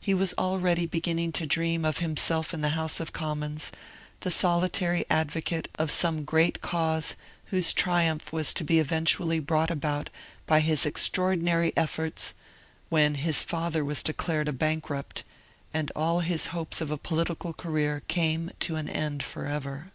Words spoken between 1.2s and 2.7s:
to dream of himself in the